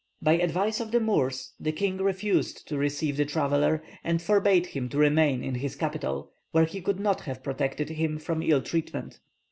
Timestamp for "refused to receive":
1.99-3.17